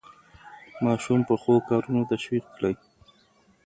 [0.83, 2.75] ماشوم په ښو کارونو تشویق کړئ.